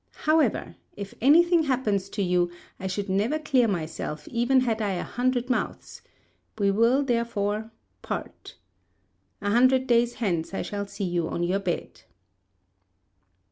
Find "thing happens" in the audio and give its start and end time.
1.43-2.09